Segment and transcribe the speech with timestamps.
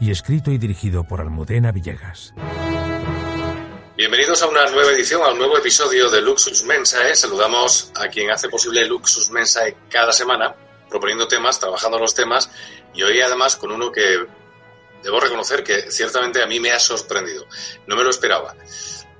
[0.00, 2.34] y escrito y dirigido por Almudena Villegas.
[3.96, 7.14] Bienvenidos a una nueva edición, a un nuevo episodio de Luxus Mensae.
[7.14, 10.54] Saludamos a quien hace posible Luxus Mensae cada semana,
[10.88, 12.50] proponiendo temas, trabajando los temas,
[12.92, 14.26] y hoy además con uno que
[15.02, 17.46] debo reconocer que ciertamente a mí me ha sorprendido.
[17.86, 18.56] No me lo esperaba.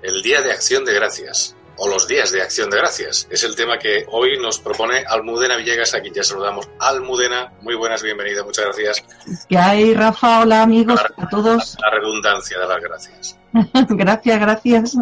[0.03, 3.27] El Día de Acción de Gracias o los días de acción de gracias.
[3.31, 6.69] Es el tema que hoy nos propone Almudena Villegas, a quien ya saludamos.
[6.79, 9.05] Almudena, muy buenas, bienvenida, muchas gracias.
[9.49, 10.41] ¿Qué hay, Rafa?
[10.41, 11.77] Hola, amigos, a todos.
[11.81, 13.39] La redundancia de las gracias.
[13.91, 14.97] gracias, gracias.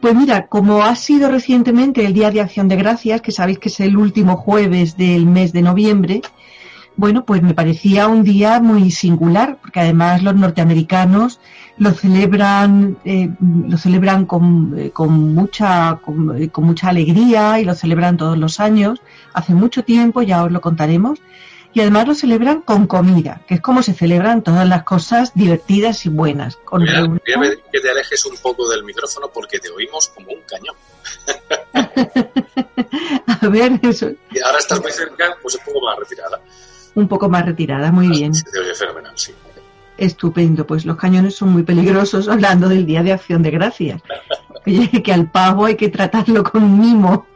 [0.00, 3.68] Pues mira, como ha sido recientemente el Día de Acción de Gracias, que sabéis que
[3.68, 6.22] es el último jueves del mes de noviembre,
[6.96, 11.40] bueno, pues me parecía un día muy singular, porque además los norteamericanos
[11.78, 13.30] lo celebran, eh,
[13.68, 18.60] lo celebran con, eh, con mucha, con, con, mucha alegría y lo celebran todos los
[18.60, 19.00] años,
[19.34, 21.20] hace mucho tiempo, ya os lo contaremos,
[21.76, 26.06] y además lo celebran con comida, que es como se celebran todas las cosas divertidas
[26.06, 26.56] y buenas.
[26.56, 27.06] Con Mira,
[27.70, 30.74] que te alejes un poco del micrófono porque te oímos como un cañón.
[33.42, 34.10] A ver, eso.
[34.30, 36.40] Y ahora estás muy cerca, pues un poco más retirada.
[36.94, 38.34] Un poco más retirada, muy bien.
[38.34, 39.34] Se te oye fenomenal, sí.
[39.98, 44.02] Estupendo, pues los cañones son muy peligrosos hablando del Día de Acción de Gracias.
[44.64, 47.26] que al pavo hay que tratarlo con mimo.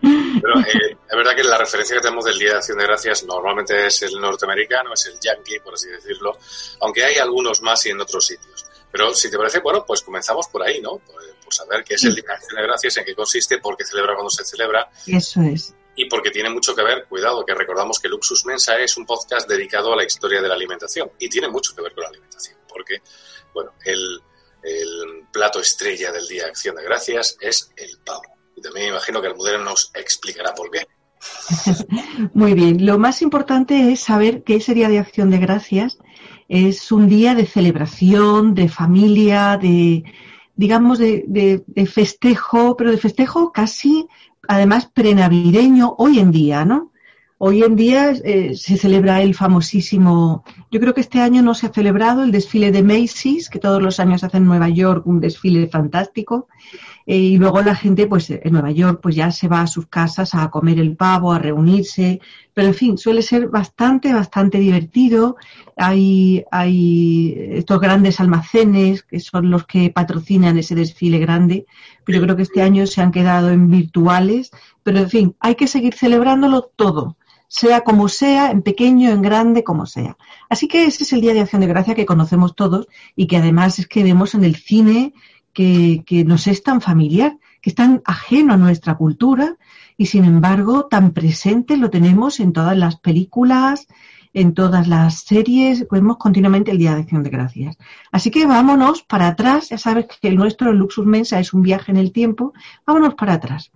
[0.00, 3.24] Pero eh, es verdad que la referencia que tenemos del Día de Acción de Gracias
[3.24, 6.38] normalmente es el norteamericano, es el yankee, por así decirlo,
[6.80, 8.66] aunque hay algunos más y en otros sitios.
[8.90, 10.98] Pero si te parece, bueno, pues comenzamos por ahí, ¿no?
[10.98, 13.76] Por, por saber qué es el Día de Acción de Gracias, en qué consiste, por
[13.76, 14.88] qué celebra cuando se celebra.
[15.06, 18.96] Eso es y porque tiene mucho que ver, cuidado, que recordamos que Luxus Mensa es
[18.96, 22.04] un podcast dedicado a la historia de la alimentación y tiene mucho que ver con
[22.04, 23.02] la alimentación, porque,
[23.52, 24.22] bueno, el,
[25.32, 28.22] plato estrella del Día de Acción de Gracias es el pavo.
[28.56, 30.86] Y también me imagino que el modelo nos explicará por qué.
[32.32, 35.98] Muy bien, lo más importante es saber que ese Día de Acción de Gracias
[36.48, 40.04] es un día de celebración, de familia, de,
[40.54, 44.06] digamos, de festejo, pero de festejo casi
[44.48, 46.90] además prenavideño hoy en día, ¿no?
[47.40, 50.42] Hoy en día eh, se celebra el famosísimo,
[50.72, 53.80] yo creo que este año no se ha celebrado el desfile de Macy's, que todos
[53.80, 56.48] los años hace en Nueva York un desfile fantástico,
[57.10, 59.86] eh, y luego la gente, pues en Nueva York, pues ya se va a sus
[59.86, 62.20] casas a comer el pavo, a reunirse,
[62.52, 65.36] pero en fin, suele ser bastante, bastante divertido.
[65.74, 71.64] Hay, hay estos grandes almacenes que son los que patrocinan ese desfile grande,
[72.04, 74.50] pero yo creo que este año se han quedado en virtuales,
[74.82, 77.16] pero en fin, hay que seguir celebrándolo todo
[77.50, 80.18] sea como sea, en pequeño, en grande, como sea.
[80.50, 83.38] Así que ese es el Día de Acción de Gracia que conocemos todos y que
[83.38, 85.14] además es que vemos en el cine
[85.58, 89.56] que, nos es tan familiar, que es tan ajeno a nuestra cultura
[89.96, 93.88] y sin embargo tan presente lo tenemos en todas las películas,
[94.32, 97.76] en todas las series, vemos continuamente el Día de Acción de Gracias.
[98.12, 101.90] Así que vámonos para atrás, ya sabes que el nuestro Luxus Mensa es un viaje
[101.90, 102.52] en el tiempo,
[102.86, 103.72] vámonos para atrás.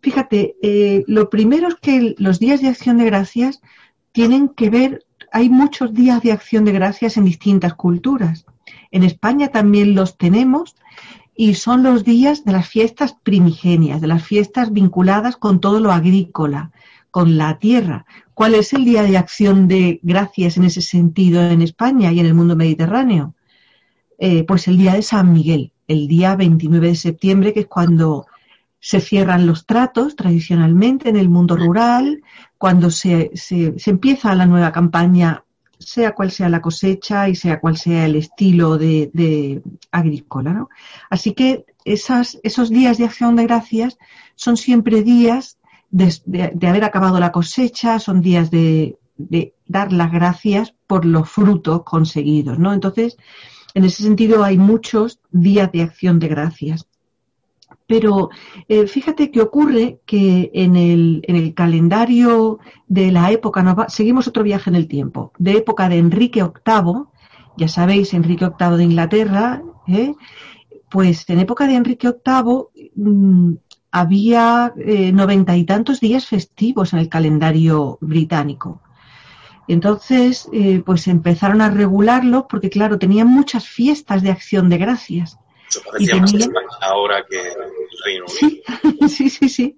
[0.00, 3.60] Fíjate, eh, lo primero es que los días de acción de gracias
[4.12, 8.46] tienen que ver, hay muchos días de acción de gracias en distintas culturas.
[8.90, 10.76] En España también los tenemos
[11.36, 15.92] y son los días de las fiestas primigenias, de las fiestas vinculadas con todo lo
[15.92, 16.72] agrícola,
[17.10, 18.06] con la tierra.
[18.34, 22.26] ¿Cuál es el día de acción de gracias en ese sentido en España y en
[22.26, 23.34] el mundo mediterráneo?
[24.18, 28.26] Eh, pues el día de San Miguel, el día 29 de septiembre, que es cuando
[28.80, 32.22] se cierran los tratos tradicionalmente en el mundo rural,
[32.56, 35.44] cuando se, se, se empieza la nueva campaña
[35.86, 39.62] sea cual sea la cosecha y sea cual sea el estilo de,
[39.92, 40.52] agrícola.
[40.52, 40.68] ¿no?
[41.10, 43.96] Así que esos días de acción de gracias
[44.34, 45.58] son siempre días
[45.90, 46.10] de,
[46.66, 48.98] haber acabado la cosecha, son días de,
[49.68, 52.58] dar las gracias por los frutos conseguidos.
[52.58, 52.72] ¿no?
[52.72, 53.16] Entonces,
[53.74, 56.88] en ese sentido hay muchos días de acción de gracias.
[57.86, 58.30] Pero
[58.68, 64.42] eh, fíjate que ocurre que en el, en el, calendario de la época, seguimos otro
[64.42, 67.04] viaje en el tiempo, de época de Enrique VIII,
[67.56, 70.14] ya sabéis, Enrique VIII de Inglaterra, ¿eh?
[70.90, 73.54] pues en época de Enrique VIII mm,
[73.92, 78.82] había eh, noventa y tantos días festivos en el calendario británico.
[79.68, 80.48] Entonces,
[80.84, 85.40] pues empezaron a regularlo porque, claro, tenían muchas fiestas de acción de gracias
[86.80, 87.54] ahora que el
[88.04, 89.08] Reino Unido.
[89.08, 89.76] Sí, sí, sí.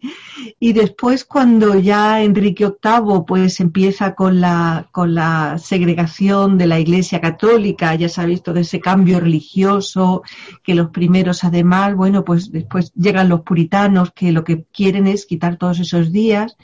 [0.59, 6.81] Y después cuando ya Enrique VIII pues empieza con la, con la segregación de la
[6.81, 10.23] Iglesia Católica, ya sabéis todo ese cambio religioso,
[10.63, 15.27] que los primeros además, bueno, pues después llegan los puritanos que lo que quieren es
[15.27, 16.57] quitar todos esos días,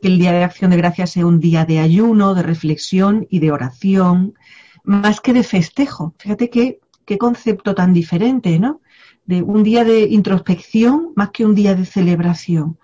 [0.00, 3.40] que el Día de Acción de Gracias sea un día de ayuno, de reflexión y
[3.40, 4.34] de oración,
[4.84, 6.14] más que de festejo.
[6.18, 8.80] Fíjate que qué concepto tan diferente, ¿no?
[9.24, 12.78] De un día de introspección más que un día de celebración.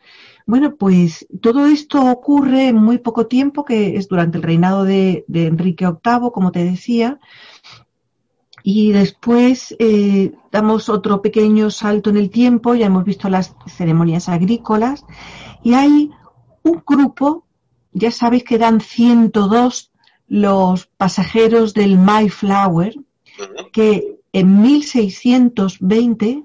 [0.46, 5.24] Bueno, pues todo esto ocurre en muy poco tiempo, que es durante el reinado de,
[5.32, 7.20] Enrique VIII, como te decía,
[8.64, 14.28] y después eh, damos otro pequeño salto en el tiempo, ya hemos visto las ceremonias
[14.28, 15.04] agrícolas,
[15.62, 16.10] y hay
[16.62, 17.44] un grupo,
[17.92, 19.92] ya sabéis que eran 102
[20.28, 22.96] los pasajeros del Mayflower,
[23.73, 26.43] que en 1620,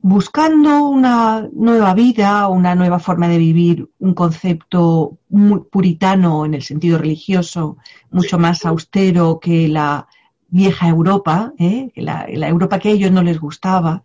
[0.00, 6.62] buscando una nueva vida, una nueva forma de vivir, un concepto muy puritano en el
[6.62, 7.78] sentido religioso,
[8.10, 10.06] mucho más austero que la
[10.48, 11.90] vieja Europa, ¿eh?
[11.96, 14.02] la, Europa que a ellos no les gustaba,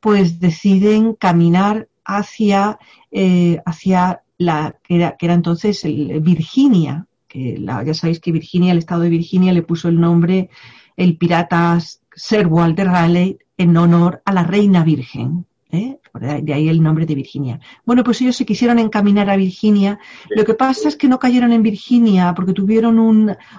[0.00, 2.78] pues deciden caminar hacia,
[3.10, 8.78] eh, hacia la que era, que era entonces Virginia, que ya sabéis que Virginia, el
[8.78, 10.50] estado de Virginia le puso el nombre
[10.98, 11.78] el pirata
[12.14, 15.46] Sir Walter Raleigh en honor a la reina virgen.
[15.70, 15.98] ¿eh?
[16.42, 17.60] De ahí el nombre de Virginia.
[17.86, 20.00] Bueno, pues ellos se quisieron encaminar a Virginia.
[20.28, 22.98] Lo que pasa es que no cayeron en Virginia porque tuvieron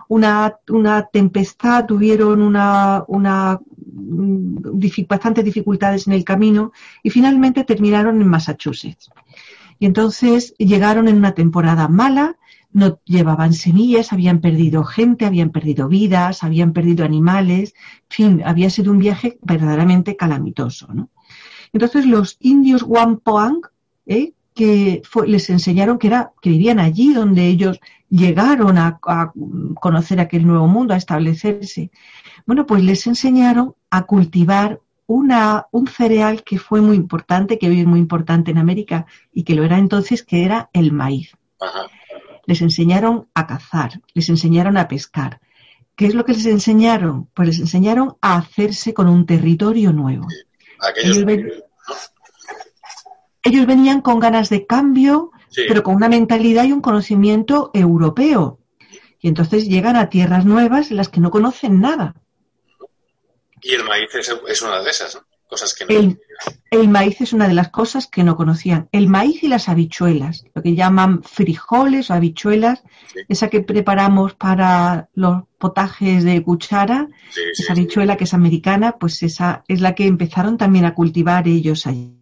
[0.09, 0.59] una,
[1.13, 9.09] tempestad, tuvieron una, una mm, bastantes dificultades en el camino y finalmente terminaron en Massachusetts.
[9.79, 12.35] Y entonces llegaron en una temporada mala
[12.71, 17.73] no llevaban semillas, habían perdido gente, habían perdido vidas, habían perdido animales,
[18.03, 20.87] en fin, había sido un viaje verdaderamente calamitoso.
[20.93, 21.09] ¿no?
[21.73, 23.61] Entonces los indios Wampoang,
[24.05, 24.33] ¿eh?
[24.53, 27.79] que les enseñaron que, era, que vivían allí donde ellos
[28.09, 28.99] llegaron a,
[29.79, 31.91] conocer aquel nuevo mundo, a establecerse,
[32.45, 37.85] bueno, pues les enseñaron a cultivar una, un cereal que fue muy importante, que hoy
[37.85, 41.35] muy importante en América y que lo era entonces, que era el maíz.
[41.59, 41.89] Ajá
[42.49, 45.39] les enseñaron a cazar, les enseñaron a pescar.
[45.95, 47.29] ¿Qué es lo que les enseñaron?
[47.35, 50.25] Pues les enseñaron a hacerse con un territorio nuevo.
[53.43, 55.31] Ellos, venían con ganas de cambio,
[55.67, 58.59] pero con una mentalidad y un conocimiento europeo.
[59.19, 62.15] Y entonces llegan a tierras nuevas en las que no conocen nada.
[63.61, 66.15] Y el maíz es, una de esas, cosas que no
[66.71, 68.87] el maíz es una de las cosas que no conocían.
[68.91, 72.83] El maíz y las habichuelas, lo que llaman frijoles o habichuelas,
[73.27, 77.07] esa que preparamos para los potajes de cuchara,
[77.57, 81.87] esa habichuela que es americana, pues esa es la que empezaron también a cultivar ellos
[81.87, 82.13] allí.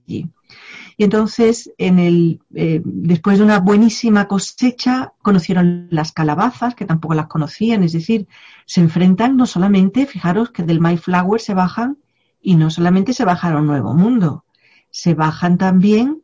[1.00, 7.14] Y entonces, en el, eh, después de una buenísima cosecha, conocieron las calabazas, que tampoco
[7.14, 8.28] las conocían, es decir,
[8.66, 11.98] se enfrentan no solamente, fijaros que del Mayflower se bajan
[12.42, 14.46] y no solamente se bajan a un nuevo mundo,
[14.90, 16.22] se bajan también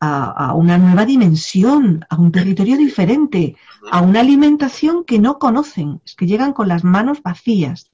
[0.00, 3.56] a, una nueva dimensión, a un territorio diferente,
[3.90, 7.90] a una alimentación que no conocen, es que llegan con las manos vacías.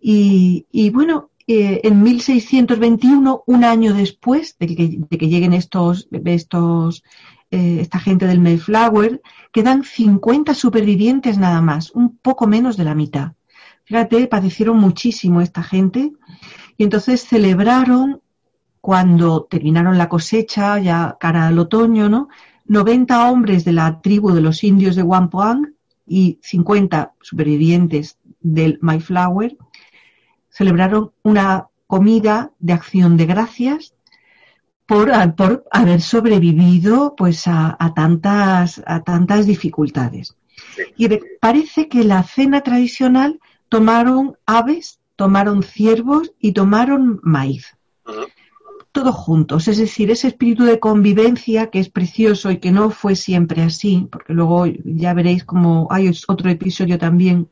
[0.00, 7.02] Y, bueno, eh, en 1621, un año después de que, lleguen estos, estos
[7.50, 9.22] eh, esta gente del Mayflower,
[9.52, 13.32] quedan 50 supervivientes nada más, un poco menos de la mitad.
[13.88, 16.12] Fíjate, padecieron muchísimo esta gente
[16.76, 18.20] y entonces celebraron
[18.82, 22.28] cuando terminaron la cosecha, ya cara al otoño, ¿no?
[22.66, 25.74] 90 hombres de la tribu de los indios de Wampoang
[26.06, 29.56] y 50 supervivientes del Mayflower
[30.50, 33.94] celebraron una comida de acción de gracias
[34.84, 40.36] por, por haber sobrevivido pues a, tantas, a tantas dificultades.
[40.98, 41.08] Y
[41.40, 47.76] parece que la cena tradicional tomaron aves, tomaron ciervos y tomaron maíz.
[48.92, 53.14] Todos juntos, es decir, ese espíritu de convivencia que es precioso y que no fue
[53.14, 57.48] siempre así, porque luego ya veréis como hay otro episodio también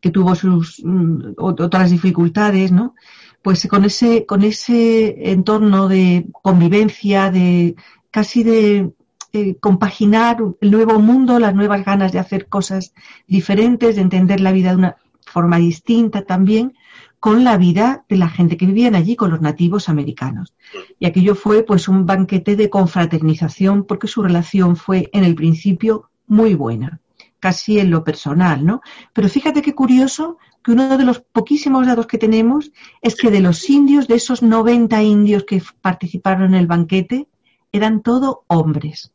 [0.00, 2.94] que tuvo sus mm, otras dificultades, ¿no?
[3.42, 7.76] Pues con ese, con ese entorno de convivencia, de
[8.10, 8.92] casi de
[9.40, 12.92] eh, compaginar el nuevo mundo, las nuevas ganas de hacer cosas
[13.26, 16.74] diferentes, de entender la vida de una forma distinta también,
[17.20, 20.54] con la vida de la gente que vivían allí, con los nativos americanos.
[20.98, 26.10] Y aquello fue pues un banquete de confraternización porque su relación fue en el principio
[26.26, 27.00] muy buena,
[27.40, 28.80] casi en lo personal, ¿no?
[29.12, 32.70] Pero fíjate qué curioso que uno de los poquísimos datos que tenemos
[33.02, 37.28] es que de los indios, de esos 90 indios que participaron en el banquete,
[37.72, 39.12] eran todo hombres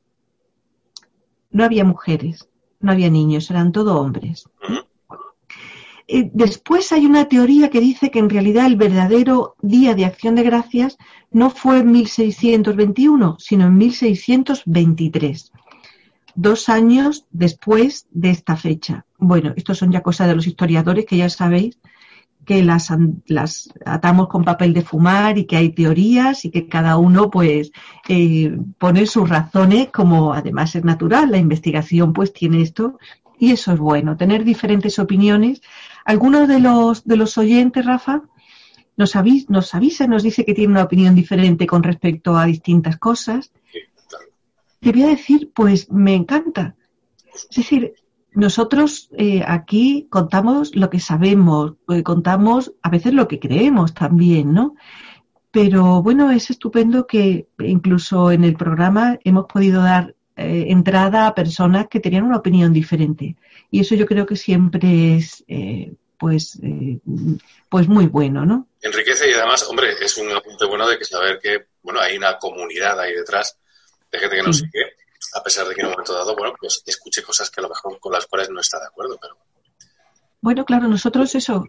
[1.53, 2.49] no había mujeres,
[2.81, 4.49] no había niños, eran todo hombres.
[6.07, 10.35] Eh, después hay una teoría que dice que en realidad el verdadero día de acción
[10.35, 10.97] de gracias
[11.31, 15.53] no fue en 1621, sino en 1623,
[16.35, 19.05] dos años después de esta fecha.
[19.17, 21.77] Bueno, esto son ya cosas de los historiadores que ya sabéis
[22.45, 22.89] que las,
[23.27, 27.71] las atamos con papel de fumar y que hay teorías y que cada uno pues
[28.07, 32.97] eh, pone sus razones como además es natural, la investigación pues tiene esto
[33.39, 35.61] y eso es bueno, tener diferentes opiniones.
[36.05, 38.23] Algunos de los, de los oyentes, Rafa,
[38.95, 42.97] nos, avisa, nos avisa, nos dice que tiene una opinión diferente con respecto a distintas
[42.97, 43.51] cosas.
[44.79, 46.75] Te voy a decir, pues me encanta.
[47.33, 47.93] Es decir,
[48.35, 54.53] nosotros eh, aquí contamos lo que sabemos, eh, contamos a veces lo que creemos también,
[54.53, 54.75] ¿no?
[55.51, 61.35] Pero bueno, es estupendo que incluso en el programa hemos podido dar eh, entrada a
[61.35, 63.35] personas que tenían una opinión diferente.
[63.69, 65.45] Y eso yo creo que siempre es,
[66.17, 66.59] pues,
[67.69, 68.67] pues muy bueno, ¿no?
[68.81, 72.37] Enriquece y además, hombre, es un apunte bueno de que saber que, bueno, hay una
[72.39, 73.59] comunidad ahí detrás
[74.11, 75.02] de gente que nos sigue
[75.33, 77.69] a pesar de que en un momento dado, bueno, pues escuche cosas que a lo
[77.69, 79.37] mejor con las cuales no está de acuerdo, pero...
[80.41, 81.65] Bueno, claro, nosotros eso,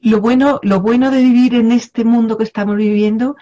[0.00, 3.36] lo bueno, lo bueno de vivir en este mundo que estamos viviendo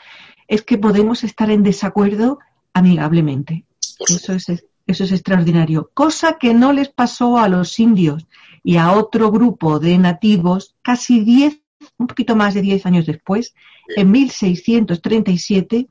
[0.46, 2.38] es que podemos estar en desacuerdo
[2.74, 3.64] amigablemente.
[4.08, 4.46] Eso es,
[4.86, 5.90] eso es extraordinario.
[5.94, 8.26] Cosa que no les pasó a los indios
[8.62, 11.62] y a otro grupo de nativos casi diez,
[11.96, 13.54] un poquito más de diez años después,
[13.96, 15.88] en 1637,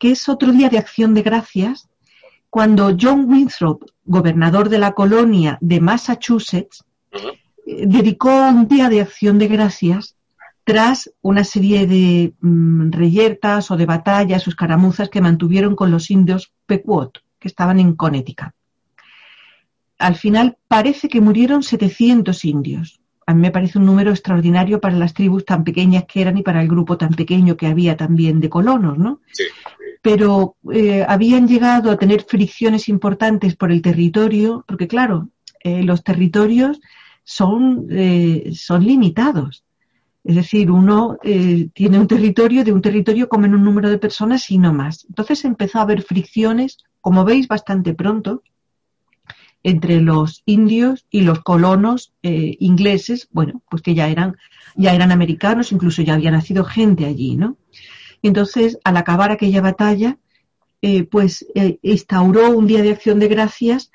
[0.00, 1.88] que es otro día de acción de gracias,
[2.54, 9.40] cuando John Winthrop, gobernador de la colonia de Massachusetts, eh, dedicó un día de acción
[9.40, 10.14] de gracias
[10.62, 16.12] tras una serie de mm, reyertas o de batallas o escaramuzas que mantuvieron con los
[16.12, 18.52] indios Pequot, que estaban en Connecticut.
[19.98, 23.00] Al final parece que murieron 700 indios.
[23.26, 26.44] A mí me parece un número extraordinario para las tribus tan pequeñas que eran y
[26.44, 29.22] para el grupo tan pequeño que había también de colonos, ¿no?
[29.32, 29.42] Sí
[30.04, 35.30] pero eh, habían llegado a tener fricciones importantes por el territorio, porque claro,
[35.60, 36.78] eh, los territorios
[37.22, 39.64] son, eh, son limitados.
[40.22, 44.58] Es decir, uno tiene un territorio, de un territorio comen un número de personas y
[44.58, 45.06] no más.
[45.08, 48.42] Entonces empezó a haber fricciones, como veis, bastante pronto,
[49.62, 54.36] entre los indios y los colonos ingleses, bueno, pues que ya eran,
[54.76, 57.56] ya eran americanos, incluso ya había nacido gente allí, ¿no?
[58.24, 60.18] Entonces, al acabar aquella batalla,
[60.80, 63.90] eh, pues eh, instauró un día de acción de gracias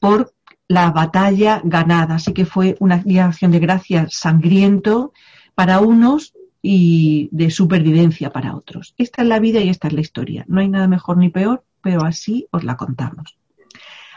[0.00, 0.34] por
[0.66, 2.14] la batalla ganada.
[2.14, 5.12] Así que fue un día de acción de gracias sangriento
[5.54, 6.32] para unos
[6.62, 8.94] y de supervivencia para otros.
[8.96, 10.44] Esta es la vida y esta es la historia.
[10.48, 13.36] No hay nada mejor ni peor, pero así os la contamos.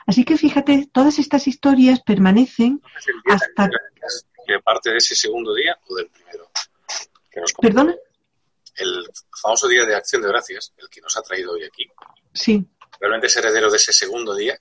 [0.08, 2.82] Así que fíjate, todas estas historias permanecen
[3.30, 3.70] hasta...
[4.48, 6.50] ¿Que parte de ese segundo día o del primero?
[7.62, 7.94] ¿Perdona?
[8.76, 9.06] El
[9.42, 11.86] famoso Día de Acción de Gracias, el que nos ha traído hoy aquí,
[12.34, 12.66] sí.
[13.00, 14.58] ¿realmente es heredero de ese segundo día,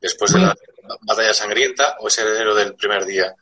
[0.00, 0.54] después de la
[1.02, 3.34] batalla sangrienta, o es heredero del primer día?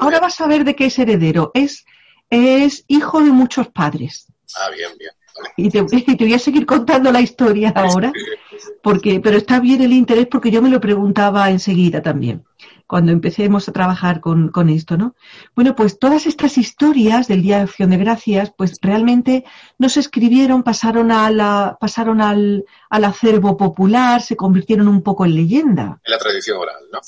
[0.00, 1.50] Ahora vas a ver de qué es heredero.
[1.54, 1.84] Es,
[2.30, 4.26] es hijo de muchos padres.
[4.56, 5.12] Ah, bien, bien.
[5.56, 8.12] Y, te, voy a seguir contando la historia ahora,
[8.82, 12.44] porque, pero está bien el interés porque yo me lo preguntaba enseguida también
[12.92, 15.16] cuando empecemos a trabajar con, esto, ¿no?
[15.56, 19.46] Bueno, pues todas estas historias del Día de Acción de Gracias, pues realmente
[19.78, 25.24] no se escribieron, pasaron, a la, pasaron al, al acervo popular, se convirtieron un poco
[25.24, 26.02] en leyenda.
[26.04, 26.98] En la tradición oral, ¿no?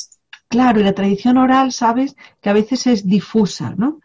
[0.49, 4.01] Claro, y la tradición oral, sabes, que a veces es difusa, ¿no?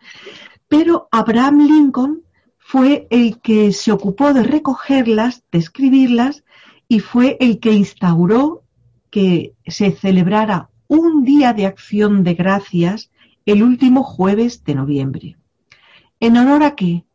[0.67, 2.23] Pero Abraham Lincoln
[2.57, 6.43] fue el que se ocupó de recogerlas, de escribirlas,
[6.89, 8.63] y fue el que instauró
[9.09, 13.11] que se celebrara un día de acción de gracias
[13.45, 15.37] el último jueves de noviembre.
[16.19, 17.05] ¿En honor a qué?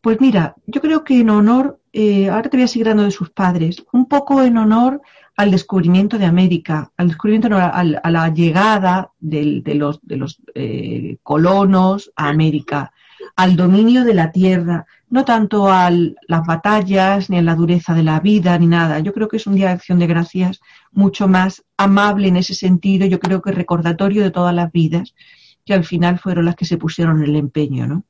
[0.00, 3.12] Pues mira, yo creo que en honor, eh, ahora te voy a seguir hablando de
[3.12, 5.00] sus padres, un poco en honor
[5.36, 12.12] al descubrimiento de América, al descubrimiento, a, la llegada de los, de los eh, colonos
[12.16, 12.92] a América,
[13.40, 18.02] al dominio de la tierra, no tanto a las batallas, ni a la dureza de
[18.02, 18.98] la vida, ni nada.
[18.98, 20.60] Yo creo que es un día de acción de gracias
[20.92, 25.14] mucho más amable en ese sentido, yo creo que recordatorio de todas las vidas,
[25.64, 28.04] que al final fueron las que se pusieron el empeño, ¿no?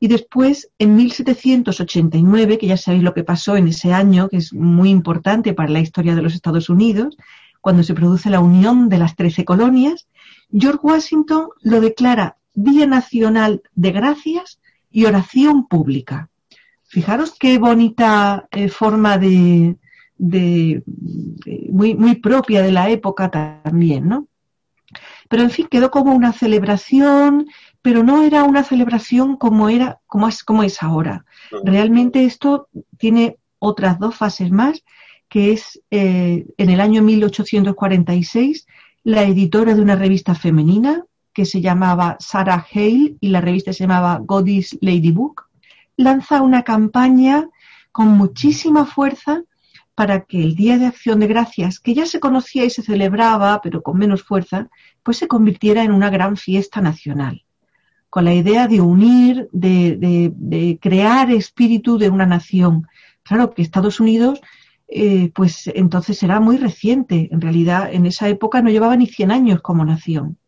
[0.00, 4.52] Y después, en 1789, que ya sabéis lo que pasó en ese año, que es
[4.52, 7.16] muy importante para la historia de los Estados Unidos,
[7.60, 10.08] cuando se produce la unión de las trece colonias,
[10.50, 14.58] George Washington lo declara Día Nacional de Gracias
[14.90, 16.28] y Oración Pública.
[16.88, 19.76] Fijaros qué bonita eh, forma de,
[20.18, 20.82] de,
[21.70, 24.26] muy, muy propia de la época también, ¿no?
[25.28, 27.46] Pero en fin, quedó como una celebración
[27.86, 31.24] pero no era una celebración como era, como es, como es ahora.
[31.62, 32.66] Realmente esto
[32.98, 34.82] tiene otras dos fases más,
[35.28, 38.66] que es eh, en el año 1846
[39.04, 41.04] la editora de una revista femenina
[41.36, 45.42] que se llamaba Sarah Hale y la revista se llamaba Goddess Lady Book,
[45.98, 47.46] lanza una campaña
[47.92, 49.42] con muchísima fuerza
[49.94, 53.60] para que el Día de Acción de Gracias, que ya se conocía y se celebraba,
[53.60, 54.70] pero con menos fuerza,
[55.02, 57.44] pues se convirtiera en una gran fiesta nacional
[58.08, 62.86] con la idea de unir, de, crear espíritu de una nación.
[63.22, 64.40] Claro que Estados Unidos,
[64.88, 67.28] eh, pues entonces era muy reciente.
[67.30, 70.38] En realidad, en esa época no llevaba ni 100 años como nación.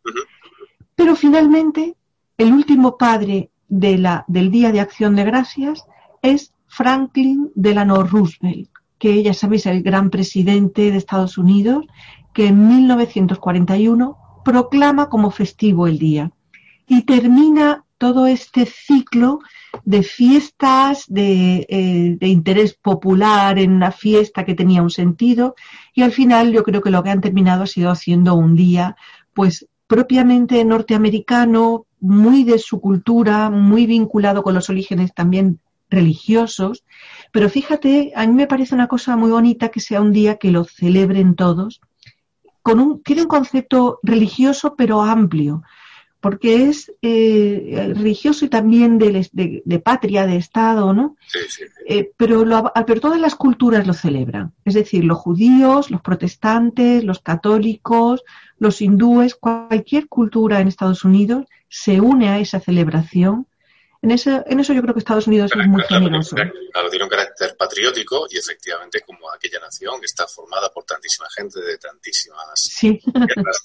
[0.98, 1.94] Pero finalmente,
[2.36, 5.84] el último padre de la, del Día de Acción de Gracias
[6.22, 11.86] es Franklin Delano Roosevelt, que ya sabéis, el gran presidente de Estados Unidos,
[12.34, 16.32] que en 1941 proclama como festivo el día.
[16.88, 19.38] Y termina todo este ciclo
[19.84, 25.54] de fiestas eh, de, interés popular en una fiesta que tenía un sentido
[25.94, 28.96] y al final yo creo que lo que han terminado ha sido haciendo un día
[29.34, 35.58] pues propiamente norteamericano, muy de su cultura, muy vinculado con los orígenes también
[35.90, 36.84] religiosos,
[37.32, 40.52] pero fíjate, a mí me parece una cosa muy bonita que sea un día que
[40.52, 41.80] lo celebren todos,
[42.62, 45.62] con un, tiene un concepto religioso pero amplio,
[46.20, 51.16] porque es eh, religioso y también de, patria, de Estado, ¿no?
[51.28, 51.64] Sí, sí.
[51.86, 52.44] Eh, pero,
[52.86, 58.24] pero todas las culturas lo celebran, es decir, los judíos, los protestantes, los católicos,
[58.58, 63.46] los hindúes, cualquier cultura en Estados Unidos se une a esa celebración.
[64.00, 66.36] En, ese, en eso yo creo que Estados Unidos es muy generoso.
[66.36, 71.28] Claro, tiene un carácter patriótico y efectivamente como aquella nación que está formada por tantísima
[71.36, 73.00] gente de tantísimas sí.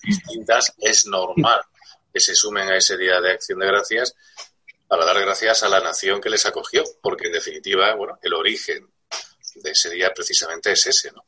[0.03, 1.61] distintas, es normal
[2.13, 4.15] que se sumen a ese Día de Acción de Gracias
[4.87, 8.87] para dar gracias a la nación que les acogió, porque en definitiva, bueno, el origen
[9.55, 11.25] de ese día precisamente es ese, ¿no?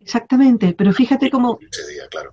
[0.00, 1.58] Exactamente, pero fíjate cómo...
[1.70, 2.30] Ese día, claro.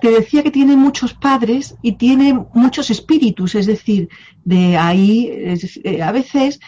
[0.00, 4.08] Te decía que tiene muchos padres y tiene muchos espíritus, es decir,
[4.44, 5.28] de ahí,
[5.82, 6.60] eh, a veces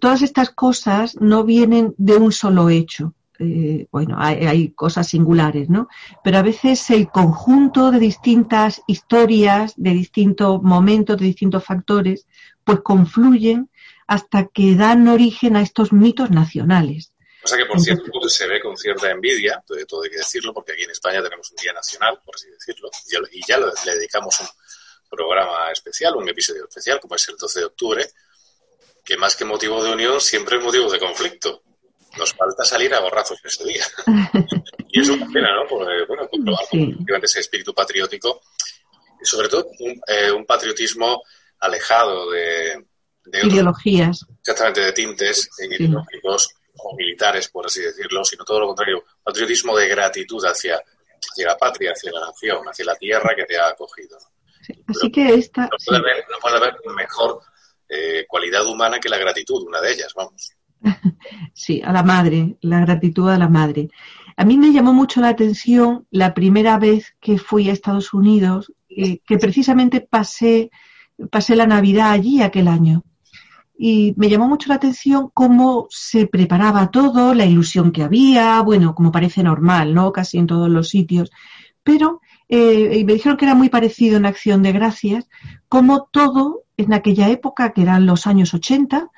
[0.00, 3.14] todas estas cosas no vienen de un solo hecho.
[3.40, 5.88] Eh, bueno, hay, cosas singulares, ¿no?
[6.24, 12.26] Pero a veces el conjunto de distintas historias, de distintos momentos, de distintos factores,
[12.64, 13.70] pues confluyen
[14.08, 17.12] hasta que dan origen a estos mitos nacionales.
[17.44, 20.52] O sea que, por cierto, se ve con cierta envidia, de todo hay que decirlo,
[20.52, 22.90] porque aquí en España tenemos un día nacional, por así decirlo,
[23.32, 24.48] y ya le dedicamos un
[25.08, 28.10] programa especial, un episodio especial, como es el 12 de octubre,
[29.04, 31.62] que más que motivo de unión siempre es motivo de conflicto.
[32.18, 33.84] Nos falta salir a borrazos ese día.
[34.88, 35.66] y es una pena, ¿no?
[35.68, 36.96] Porque, bueno, comprobar sí.
[37.22, 38.40] ese espíritu patriótico
[39.20, 41.22] y sobre todo un, eh, un patriotismo
[41.60, 42.84] alejado de,
[43.24, 44.24] de ideologías.
[44.40, 49.88] Exactamente, de tintes ideológicos o militares, por así decirlo, sino todo lo contrario, patriotismo de
[49.88, 54.18] gratitud hacia, hacia la patria, hacia la nación, hacia la tierra que te ha acogido.
[54.86, 55.62] Así que esta...
[55.62, 57.40] No puede, haber, no puede haber mejor
[57.88, 60.52] eh, cualidad humana que la gratitud, una de ellas, vamos.
[61.52, 63.88] Sí, a la madre, la gratitud a la madre.
[64.36, 68.72] A mí me llamó mucho la atención la primera vez que fui a Estados Unidos,
[68.88, 70.70] eh, que precisamente pasé,
[71.30, 73.02] pasé la Navidad allí aquel año.
[73.76, 78.94] Y me llamó mucho la atención cómo se preparaba todo, la ilusión que había, bueno,
[78.94, 80.12] como parece normal, ¿no?
[80.12, 81.30] Casi en todos los sitios.
[81.82, 85.28] Pero eh, me dijeron que era muy parecido en Acción de Gracias,
[85.68, 89.10] como todo en aquella época, que eran los años 80,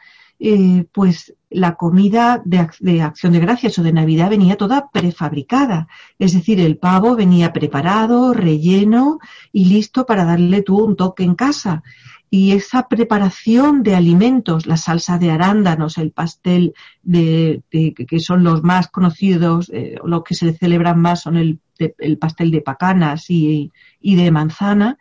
[0.42, 5.86] eh, pues la comida de, de, acción de gracias o de Navidad venía toda prefabricada.
[6.18, 9.18] Es decir, el pavo venía preparado, relleno
[9.52, 11.82] y listo para darle tú un toque en casa.
[12.30, 16.72] Y esa preparación de alimentos, la salsa de arándanos, el pastel
[17.02, 21.94] de, que son los más conocidos, eh, los que se celebran más son el, de,
[21.98, 24.96] el pastel de pacanas y, y de manzana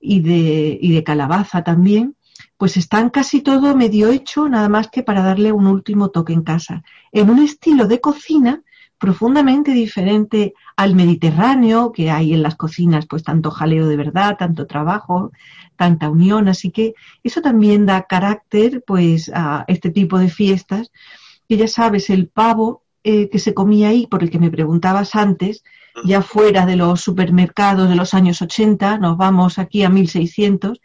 [0.00, 2.16] y de, y de calabaza también
[2.62, 6.42] pues están casi todo medio hecho, nada más que para darle un último toque en
[6.42, 8.62] casa, en un estilo de cocina
[8.98, 14.68] profundamente diferente al mediterráneo, que hay en las cocinas, pues tanto jaleo de verdad, tanto
[14.68, 15.32] trabajo,
[15.74, 16.94] tanta unión, así que
[17.24, 20.92] eso también da carácter, pues, a este tipo de fiestas,
[21.48, 25.16] que ya sabes, el pavo eh, que se comía ahí, por el que me preguntabas
[25.16, 25.64] antes,
[26.04, 30.80] ya fuera de los supermercados de los años 80, nos vamos aquí a 1600,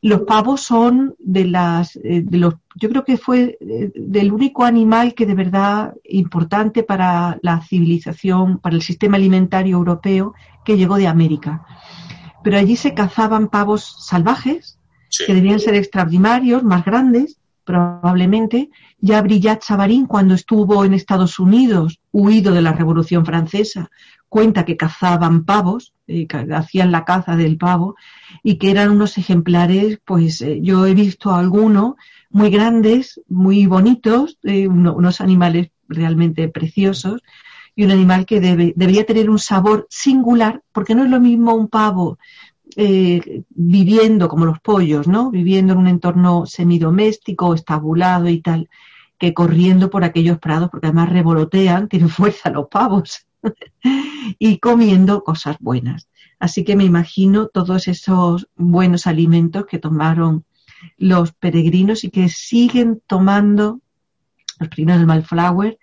[0.00, 4.64] los pavos son de las, eh, de los, yo creo que fue eh, del único
[4.64, 10.96] animal que de verdad importante para la civilización, para el sistema alimentario europeo que llegó
[10.96, 11.64] de América.
[12.42, 15.24] Pero allí se cazaban pavos salvajes, sí.
[15.26, 18.70] que debían ser extraordinarios, más grandes, probablemente.
[18.98, 23.90] Ya Brillat Savarin, cuando estuvo en Estados Unidos, huido de la Revolución Francesa,
[24.34, 27.94] cuenta que cazaban pavos, eh, hacían la caza del pavo,
[28.42, 31.94] y que eran unos ejemplares, pues eh, yo he visto algunos
[32.30, 37.22] muy grandes, muy bonitos, eh, uno, unos animales realmente preciosos,
[37.76, 41.54] y un animal que debe, debería tener un sabor singular, porque no es lo mismo
[41.54, 42.18] un pavo
[42.74, 45.30] eh, viviendo como los pollos, ¿no?
[45.30, 48.68] Viviendo en un entorno semidoméstico, estabulado y tal,
[49.16, 53.28] que corriendo por aquellos prados, porque además revolotean, tienen fuerza los pavos,
[54.38, 56.08] y comiendo cosas buenas.
[56.38, 60.44] Así que me imagino todos esos buenos alimentos que tomaron
[60.98, 63.80] los peregrinos y que siguen tomando
[64.58, 65.78] los peregrinos del Malflower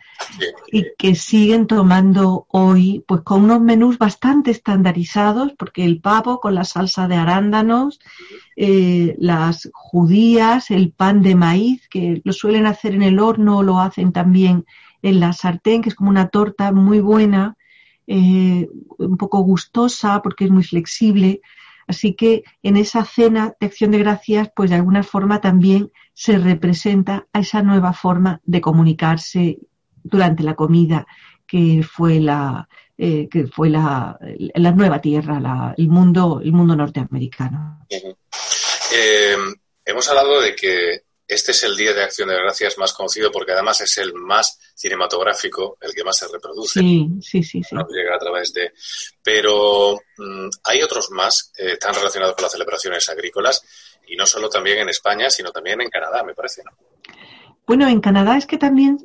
[0.71, 6.56] y que siguen tomando hoy pues con unos menús bastante estandarizados porque el pavo con
[6.56, 8.00] la salsa de arándanos
[8.56, 13.80] eh, las judías el pan de maíz que lo suelen hacer en el horno lo
[13.80, 14.65] hacen también
[15.02, 17.56] en la sartén que es como una torta muy buena
[18.08, 21.42] eh, un poco gustosa porque es muy flexible
[21.92, 26.38] Así que en esa cena de acción de gracias, pues de alguna forma también se
[26.38, 29.58] representa a esa nueva forma de comunicarse
[30.02, 31.06] durante la comida
[31.46, 34.18] que fue la eh, que fue la,
[34.56, 37.86] la nueva tierra, la, el mundo el mundo norteamericano.
[37.90, 39.36] Eh,
[39.84, 43.54] hemos hablado de que este es el Día de Acción de Gracias más conocido porque
[43.54, 46.82] además es el más cinematográfico, el que más se reproduce.
[46.82, 47.63] Sí, sí, sí.
[47.63, 47.74] sí.
[47.74, 48.74] No llega a través de.
[49.24, 53.63] Pero mmm, hay otros más eh, tan relacionados con las celebraciones agrícolas
[54.08, 56.63] y no solo también en España, sino también en Canadá, me parece.
[56.65, 56.72] ¿no?
[57.65, 58.98] Bueno, en Canadá es que también,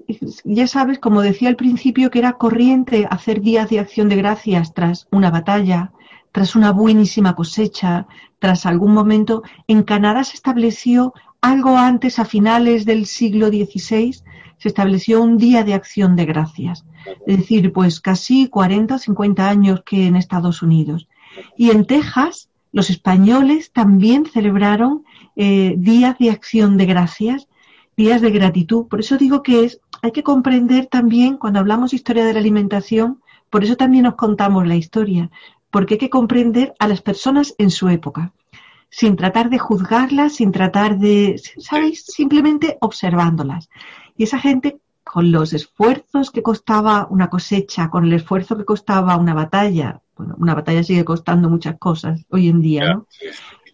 [0.43, 4.75] ya sabes, como decía al principio, que era corriente hacer días de acción de gracias
[4.75, 5.93] tras una batalla,
[6.33, 8.09] tras una buenísima cosecha,
[8.41, 9.43] tras algún momento.
[9.69, 14.16] En Canadá se estableció algo antes, a finales del siglo XVI,
[14.59, 16.85] se estableció un día de acción de gracias.
[17.27, 21.09] Es decir, pues casi 40 o 50 años que en Estados Unidos.
[21.57, 25.05] Y en Texas, los españoles también celebraron
[25.37, 27.49] eh, días de acción de gracias,
[27.96, 28.87] días de gratitud.
[28.87, 33.22] Por eso digo que es, hay que comprender también, cuando hablamos historia de la alimentación,
[33.51, 35.31] por eso también nos contamos la historia,
[35.70, 38.33] porque hay que comprender a las personas en su época
[38.97, 42.07] sin tratar de juzgarlas, sin tratar de, ¿sabéis?
[42.07, 43.69] Simplemente observándolas.
[44.17, 49.19] Y esa gente, con los esfuerzos que costaba una cosecha, con el esfuerzo que costaba
[49.19, 53.07] una batalla, bueno, una batalla sigue costando muchas cosas hoy en día, ¿no?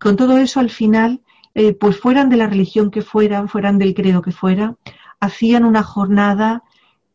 [0.00, 1.20] Con todo eso, al final,
[1.54, 4.74] eh, pues fueran de la religión que fueran, fueran del credo que fuera,
[5.20, 6.64] hacían una jornada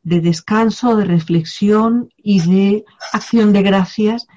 [0.03, 4.27] de descanso, de reflexión y de acción de gracias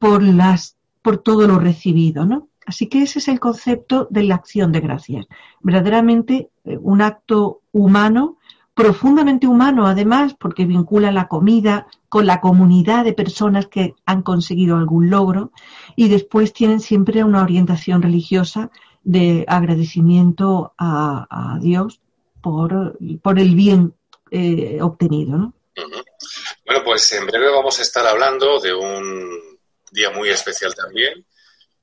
[0.00, 2.49] por las, por todo lo recibido, ¿no?
[2.70, 5.26] Así que ese es el concepto de la acción de gracias.
[5.60, 8.38] Verdaderamente eh, un acto humano,
[8.74, 14.76] profundamente humano además, porque vincula la comida con la comunidad de personas que han conseguido
[14.76, 15.50] algún logro
[15.96, 18.70] y después tienen siempre una orientación religiosa
[19.02, 22.00] de agradecimiento a, Dios
[22.40, 22.96] por,
[23.36, 23.94] el bien
[24.30, 25.54] eh, obtenido.
[26.64, 29.58] Bueno, pues en breve vamos a estar hablando de un
[29.90, 31.26] día muy especial también,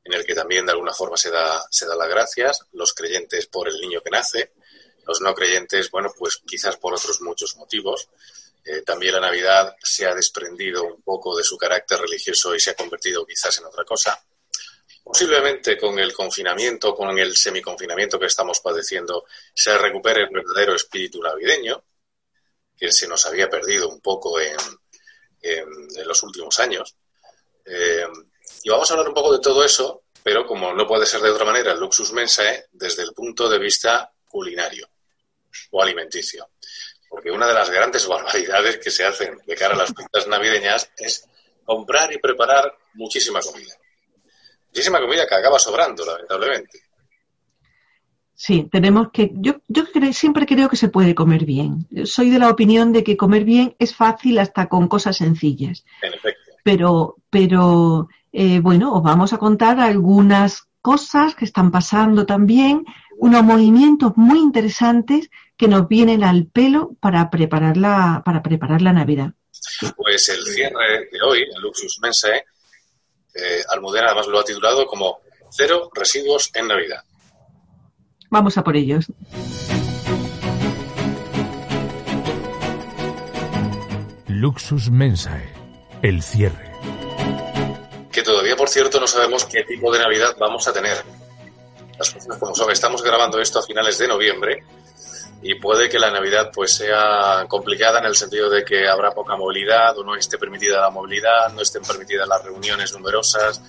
[0.08, 3.48] en el que también de alguna forma se da, se da las gracias, los creyentes
[3.48, 4.54] por el niño que nace,
[5.06, 8.10] los no creyentes, bueno, pues quizás por otros muchos motivos.
[8.64, 12.72] Eh, también la Navidad se ha desprendido un poco de su carácter religioso y se
[12.72, 14.22] ha convertido quizás en otra cosa.
[15.04, 21.22] posiblemente con el confinamiento, con el semiconfinamiento que estamos padeciendo, se recupere el verdadero espíritu
[21.22, 21.82] navideño,
[22.78, 24.58] que se nos había perdido un poco en,
[26.06, 26.96] los últimos años.
[27.64, 28.06] Eh,
[28.68, 31.30] y vamos a hablar un poco de todo eso, pero como no puede ser de
[31.30, 34.90] otra manera, el Luxus Mensae desde el punto de vista culinario
[35.72, 36.50] o alimenticio.
[37.08, 40.92] Porque una de las grandes barbaridades que se hacen de cara a las fiestas navideñas
[40.98, 41.30] es
[41.64, 43.74] comprar y preparar muchísima comida.
[44.68, 46.82] Muchísima comida que acaba sobrando, lamentablemente.
[48.36, 49.32] Sí, tenemos que.
[49.36, 51.88] Yo, yo siempre creo que se puede comer bien.
[52.04, 55.86] Soy de la opinión de que comer bien es fácil hasta con cosas sencillas.
[56.02, 56.52] En efecto.
[56.66, 62.86] Pero, pero eh, bueno, os vamos a contar algunas cosas que están pasando también,
[63.18, 68.94] unos movimientos muy interesantes que nos vienen al pelo para preparar la, para preparar la
[68.94, 69.32] Navidad.
[69.96, 72.46] Pues el cierre de hoy, el Luxus Mensae,
[73.34, 75.18] eh, Almudena además lo ha titulado como
[75.50, 77.02] Cero residuos en Navidad.
[78.30, 79.08] Vamos a por ellos.
[84.28, 85.52] Luxus Mensae,
[86.04, 86.67] el cierre.
[88.28, 90.98] Todavía, por cierto, no sabemos qué tipo de Navidad vamos a tener.
[91.98, 94.66] Las cosas como son, estamos grabando esto a finales de noviembre
[95.42, 99.38] y puede que la Navidad pues sea complicada en el sentido de que habrá poca
[99.38, 103.62] movilidad o no esté permitida la movilidad, no estén permitidas las reuniones numerosas.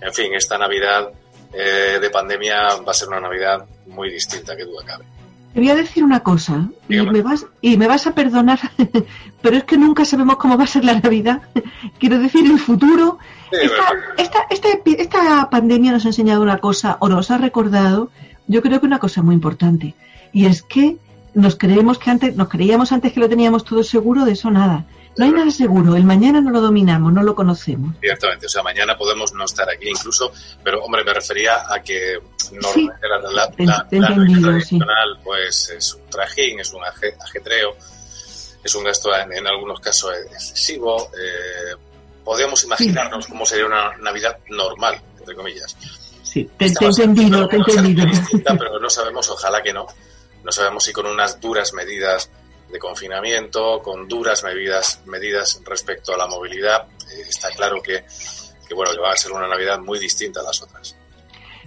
[0.00, 1.10] En fin, esta Navidad
[1.52, 5.06] eh, de pandemia va a ser una Navidad muy distinta, que duda cabe.
[5.52, 8.60] Te voy a decir una cosa, y me, vas, y me vas a perdonar,
[9.44, 11.42] pero es que nunca sabemos cómo va a ser la Navidad.
[12.00, 13.18] Quiero decir, el futuro.
[14.16, 18.10] esta, esta, esta pandemia nos ha enseñado una cosa, o nos ha recordado,
[18.46, 19.94] yo creo que una cosa muy importante,
[20.32, 20.96] y es que
[21.34, 24.86] nos creemos que antes, nos creíamos antes que lo teníamos todo seguro, de eso nada.
[25.18, 27.94] No hay nada seguro, el mañana no lo dominamos, no lo conocemos.
[28.00, 32.18] Ciertamente, o sea, mañana podemos no estar aquí incluso, pero hombre, me refería a que
[32.50, 37.76] normalmente la, la, tradicional pues es un trajín, es un ajetreo,
[38.64, 41.10] es un gasto en, algunos casos excesivo.
[41.12, 41.76] Eh,
[42.24, 45.76] podríamos imaginarnos cómo sería una Navidad normal, entre comillas.
[46.22, 48.06] Sí, te, he entendido, te he entendido.
[48.42, 49.86] Pero no sabemos, ojalá que no,
[50.42, 52.30] no sabemos si con unas duras medidas
[52.70, 58.04] de confinamiento, con duras medidas, medidas respecto a la movilidad, eh, está claro que,
[58.74, 60.96] bueno, va a ser una Navidad muy distinta a las otras.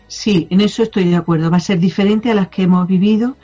[0.08, 1.52] Sí, en eso estoy de acuerdo.
[1.52, 3.38] Va a ser diferente a las que hemos vivido.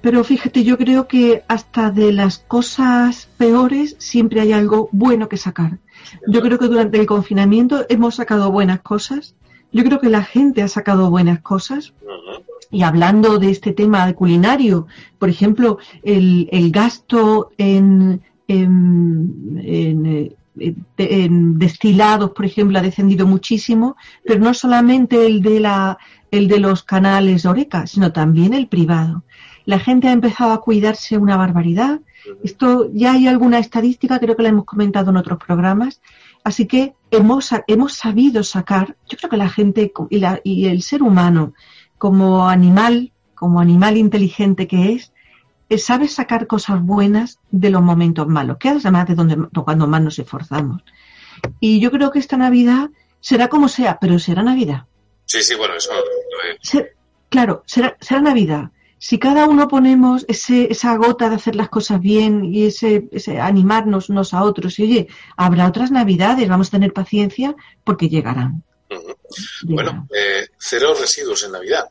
[0.00, 5.36] Pero fíjate, yo creo que hasta de las cosas peores siempre hay algo bueno que
[5.36, 5.78] sacar.
[6.26, 9.34] Yo creo que durante el confinamiento hemos sacado buenas cosas.
[9.72, 11.92] Yo creo que la gente ha sacado buenas cosas.
[12.70, 14.86] Y hablando de este tema culinario,
[15.18, 20.34] por ejemplo, el, gasto en, en,
[21.58, 25.98] destilados, por ejemplo, ha descendido muchísimo, pero no solamente el de, la,
[26.30, 29.24] el de los canales Oreca, sino también el privado.
[29.66, 32.00] La gente ha empezado a cuidarse una barbaridad.
[32.42, 36.00] Esto ya hay alguna estadística, creo que la hemos comentado en otros programas.
[36.44, 40.82] Así que hemos, hemos sabido sacar, yo creo que la gente y, la, y el
[40.82, 41.54] ser humano
[41.98, 45.12] como animal, como animal inteligente que es,
[45.68, 50.00] eh, sabe sacar cosas buenas de los momentos malos, que además de donde, cuando más
[50.00, 50.82] nos esforzamos.
[51.58, 54.84] Y yo creo que esta Navidad será como sea, pero será Navidad.
[55.24, 55.90] Sí, sí, bueno, eso.
[57.28, 58.70] claro, será, será Navidad.
[59.08, 63.38] Si cada uno ponemos ese, esa gota de hacer las cosas bien y ese, ese
[63.38, 68.64] animarnos unos a otros, y oye, habrá otras Navidades, vamos a tener paciencia porque llegarán.
[69.62, 71.88] Bueno, eh, cero residuos en Navidad.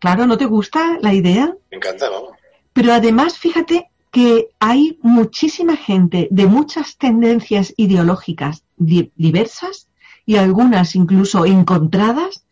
[0.00, 1.54] Claro, ¿no te gusta la idea?
[1.70, 2.32] Me encanta, vamos.
[2.72, 9.86] Pero además, fíjate que hay muchísima gente de muchas tendencias ideológicas diversas
[10.26, 12.44] y algunas incluso encontradas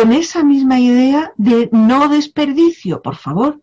[0.00, 3.60] con esa misma idea de no desperdicio, por favor.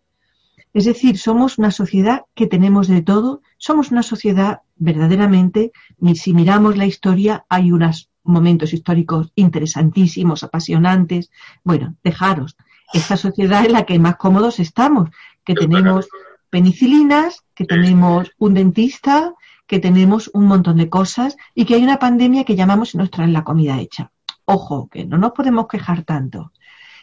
[0.72, 5.72] Es decir, somos una sociedad que tenemos de todo, somos una sociedad verdaderamente,
[6.14, 11.32] si miramos la historia, hay unas momentos históricos interesantísimos, apasionantes.
[11.64, 12.56] Bueno, dejaros,
[12.92, 15.10] esta sociedad en la que más cómodos estamos,
[15.44, 16.08] que tenemos
[16.50, 19.34] penicilinas, que tenemos un dentista,
[19.66, 23.10] que tenemos un montón de cosas y que hay una pandemia que llamamos y nos
[23.10, 24.12] traen la comida hecha.
[24.50, 26.52] Ojo, que no nos podemos quejar tanto.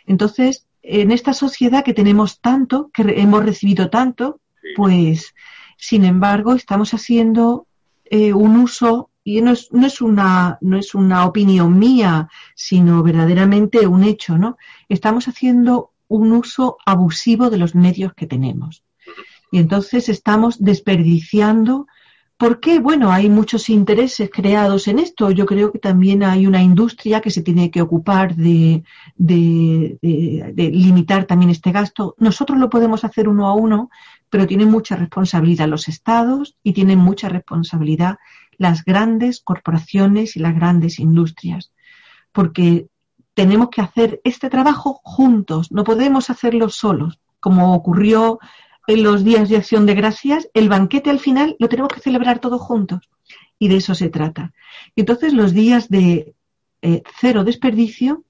[0.08, 4.39] Entonces, en esta sociedad que tenemos tanto, que hemos recibido tanto,
[4.75, 5.36] pues,
[5.77, 7.67] sin embargo, estamos haciendo
[8.05, 13.03] eh, un uso y no es, no es, una, no es una opinión mía, sino
[13.03, 14.58] verdaderamente un hecho, ¿no?
[14.89, 18.84] Estamos haciendo un uso abusivo de los medios que tenemos.
[19.51, 21.86] Y entonces estamos desperdiciando
[22.38, 22.80] ¿Por qué?
[22.80, 25.32] Bueno, hay muchos intereses creados en esto.
[25.32, 28.84] Yo creo que también hay una industria que se tiene que ocupar de,
[29.15, 29.98] de,
[30.54, 32.13] limitar también este gasto.
[32.17, 33.89] Nosotros lo podemos hacer uno a uno,
[34.30, 38.17] pero tienen mucha responsabilidad los estados y tienen mucha responsabilidad
[38.58, 41.71] las grandes corporaciones y las grandes industrias.
[42.34, 42.88] Porque
[43.34, 48.39] tenemos que hacer este trabajo juntos, no podemos hacerlo solos, como ocurrió
[48.88, 52.39] en los días de acción de gracias, el banquete al final lo tenemos que celebrar
[52.39, 53.10] todos juntos.
[53.58, 54.54] Y de eso se trata.
[54.95, 56.36] Y entonces los días de
[56.82, 58.24] eh, cero desperdicio,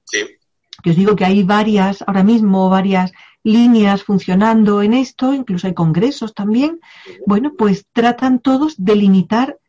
[0.84, 3.12] que os digo que hay varias, ahora mismo varias
[3.44, 6.80] líneas funcionando en esto, incluso hay congresos también,
[7.28, 9.60] bueno, pues tratan todos de limitar,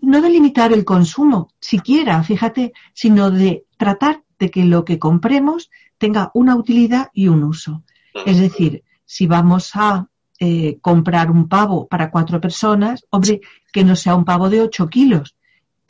[0.00, 5.70] no de limitar el consumo, siquiera, fíjate, sino de tratar de que lo que compremos
[5.98, 7.82] tenga una utilidad y un uso.
[8.26, 10.08] Es decir, si vamos a
[10.44, 13.40] eh, comprar un pavo para cuatro personas, hombre,
[13.72, 15.34] que no sea un pavo de ocho kilos,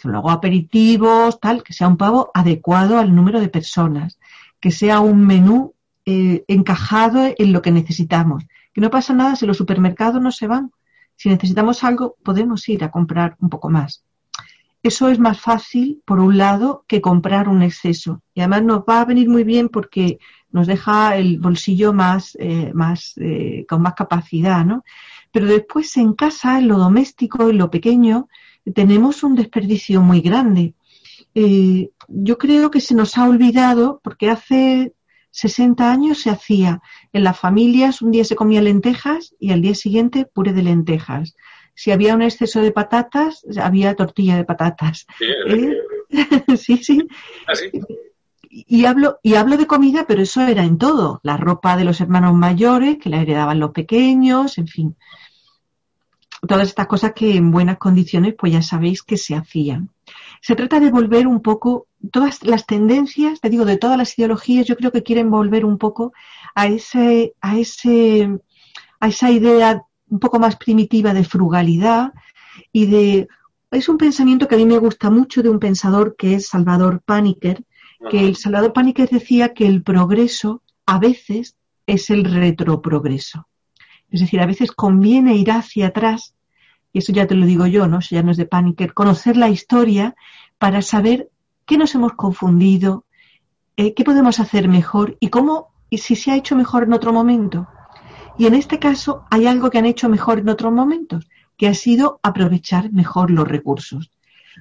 [0.04, 4.18] luego aperitivos, tal, que sea un pavo adecuado al número de personas,
[4.60, 5.74] que sea un menú
[6.06, 8.44] eh, encajado en lo que necesitamos.
[8.72, 10.70] Que no pasa nada si los supermercados no se van.
[11.16, 14.04] Si necesitamos algo, podemos ir a comprar un poco más.
[14.82, 18.20] Eso es más fácil, por un lado, que comprar un exceso.
[18.34, 20.18] Y además nos va a venir muy bien porque
[20.54, 24.84] nos deja el bolsillo más, eh, más eh, con más capacidad, ¿no?
[25.32, 28.28] Pero después en casa, en lo doméstico, en lo pequeño,
[28.72, 30.74] tenemos un desperdicio muy grande.
[31.34, 34.94] Eh, yo creo que se nos ha olvidado, porque hace
[35.32, 36.80] 60 años se hacía
[37.12, 41.34] en las familias, un día se comía lentejas y al día siguiente puré de lentejas.
[41.74, 45.04] Si había un exceso de patatas, había tortilla de patatas.
[46.56, 47.08] Sí, sí.
[47.48, 47.72] ¿Ah, sí?
[48.54, 51.18] Y hablo, y hablo de comida, pero eso era en todo.
[51.24, 54.96] La ropa de los hermanos mayores, que la heredaban los pequeños, en fin.
[56.46, 59.90] Todas estas cosas que en buenas condiciones, pues ya sabéis que se hacían.
[60.40, 64.66] Se trata de volver un poco, todas las tendencias, te digo, de todas las ideologías,
[64.66, 66.12] yo creo que quieren volver un poco
[66.54, 68.38] a ese, a ese,
[69.00, 72.12] a esa idea un poco más primitiva de frugalidad
[72.70, 73.28] y de,
[73.72, 77.02] es un pensamiento que a mí me gusta mucho de un pensador que es Salvador
[77.04, 77.64] Paniker,
[78.10, 83.48] que el Salvador Paniker decía que el progreso a veces es el retroprogreso.
[84.10, 86.34] Es decir, a veces conviene ir hacia atrás,
[86.92, 87.98] y eso ya te lo digo yo, ¿no?
[87.98, 90.14] Eso ya no es de Paniker, conocer la historia
[90.58, 91.30] para saber
[91.66, 93.04] qué nos hemos confundido,
[93.76, 97.12] eh, qué podemos hacer mejor y cómo, y si se ha hecho mejor en otro
[97.12, 97.66] momento.
[98.38, 101.74] Y en este caso hay algo que han hecho mejor en otros momentos, que ha
[101.74, 104.10] sido aprovechar mejor los recursos.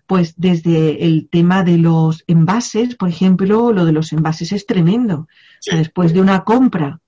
[0.08, 5.28] Pues desde el tema de los envases, por ejemplo, lo de los envases es tremendo.
[5.72, 7.00] después de una compra,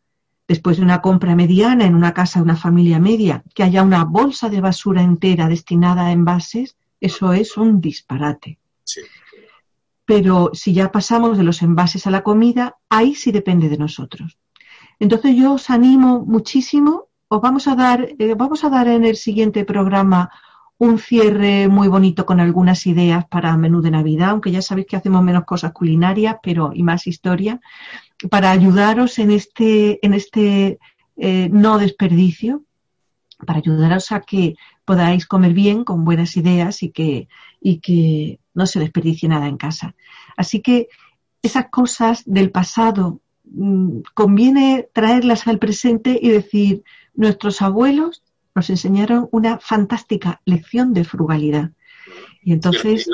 [0.48, 4.04] después de una compra mediana en una casa de una familia media, que haya una
[4.04, 8.60] bolsa de basura entera destinada a envases, eso es un disparate.
[10.06, 14.38] Pero si ya pasamos de los envases a la comida, ahí sí depende de nosotros.
[15.00, 19.16] Entonces yo os animo muchísimo, os vamos a dar, eh, vamos a dar en el
[19.16, 20.30] siguiente programa
[20.78, 24.98] un cierre muy bonito con algunas ideas para menú de Navidad, aunque ya sabéis que
[24.98, 27.62] hacemos menos cosas culinarias, pero y más historia,
[28.30, 30.80] para ayudaros en este, en este
[31.18, 32.64] eh, no desperdicio,
[33.46, 37.28] para ayudaros a que podáis comer bien con buenas ideas y que,
[37.62, 39.96] y que no se desperdicie nada en casa.
[40.36, 40.90] Así que
[41.42, 46.84] esas cosas del pasado mm, conviene traerlas al presente y decir,
[47.14, 48.24] nuestros abuelos
[48.56, 51.72] nos enseñaron una fantástica lección de frugalidad.
[52.42, 53.08] Y entonces...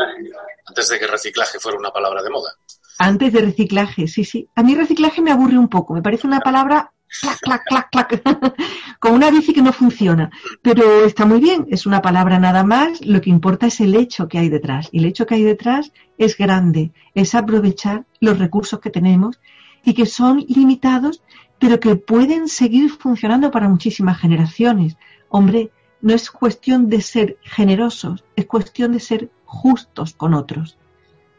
[0.65, 2.51] Antes de que reciclaje fuera una palabra de moda.
[2.99, 4.47] Antes de reciclaje, sí, sí.
[4.55, 8.21] A mí reciclaje me aburre un poco, me parece una palabra clac, clac, clac, clac,
[8.99, 10.29] con una bici que no funciona.
[10.61, 14.27] Pero está muy bien, es una palabra nada más, lo que importa es el hecho
[14.27, 14.89] que hay detrás.
[14.91, 19.39] Y el hecho que hay detrás es grande, es aprovechar los recursos que tenemos
[19.83, 21.23] y que son limitados,
[21.59, 24.95] pero que pueden seguir funcionando para muchísimas generaciones.
[25.33, 30.77] Hombre, no es cuestión de ser generosos, es cuestión de ser justos con otros.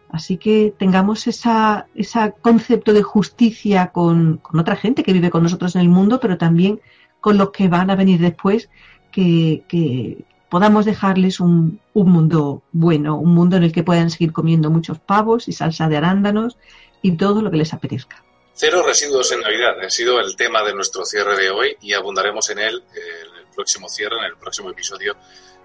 [0.08, 5.82] Así que tengamos ese concepto de justicia con, otra gente que vive con nosotros en
[5.82, 6.80] el mundo, pero también
[7.20, 8.70] con los que van a venir después,
[9.10, 14.70] que, podamos dejarles un, un, mundo bueno, un mundo en el que puedan seguir comiendo
[14.70, 16.58] muchos pavos y salsa de arándanos
[17.00, 18.22] y todo lo que les apetezca.
[18.54, 22.50] Cero residuos en Navidad ha sido el tema de nuestro cierre de hoy y abundaremos
[22.50, 25.16] en él el próximo cierre, en el próximo episodio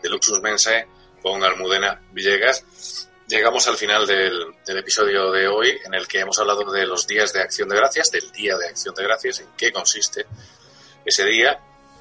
[0.01, 0.87] de Luxus Mensae
[1.21, 3.07] con Almudena Villegas.
[3.27, 7.33] Llegamos al final del, episodio de hoy en el que hemos hablado de los días
[7.33, 10.25] de acción de gracias, del día de acción de gracias, en qué consiste
[11.05, 11.59] ese día.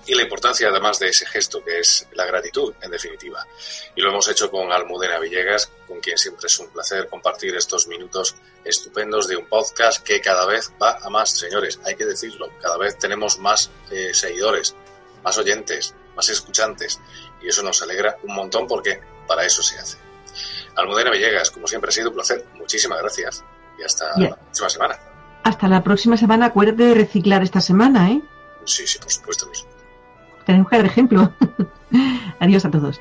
[0.09, 3.45] y la importancia además de ese gesto que es la gratitud, en definitiva.
[3.97, 7.89] Y lo hemos hecho con Almudena Villegas, con quien siempre es un placer compartir estos
[7.89, 12.53] minutos estupendos de un podcast que cada vez va a más, señores, hay que decirlo,
[12.63, 14.77] cada vez tenemos más eh, seguidores,
[15.27, 17.01] más oyentes, más escuchantes,
[17.43, 19.99] y eso nos alegra un montón porque para eso se hace.
[20.77, 23.43] Almudena Villegas, como siempre ha sido un placer, muchísimas gracias
[23.77, 24.99] y hasta la próxima semana.
[25.43, 28.23] Hasta la próxima semana, acuérdate de reciclar esta semana, ¿eh?
[28.67, 29.51] Sí, sí, por supuesto.
[30.45, 31.33] Tenemos que dar ejemplo.
[32.39, 33.01] Adiós a todos.